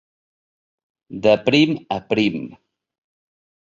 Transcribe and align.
De 1.27 1.35
prim 1.51 1.79
a 1.99 2.01
prim. 2.11 2.45